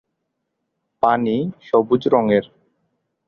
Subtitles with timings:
[1.03, 1.35] পানি
[1.67, 2.45] সবুজ রংয়ের।